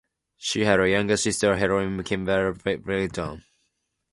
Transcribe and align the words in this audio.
She 0.37 0.61
had 0.65 0.79
a 0.79 0.89
younger 0.89 1.15
sister, 1.15 1.55
Helene 1.55 2.01
Kimball 2.01 2.53
Byington. 2.53 3.43